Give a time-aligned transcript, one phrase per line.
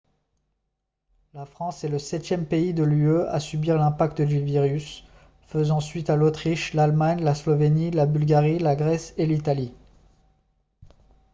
[1.35, 5.03] la france est le septième pays de l'ue à subir l'impact du virus
[5.43, 9.75] faisant suite à l'autriche l'allemagne la slovénie la bulgarie la grèce et l'italie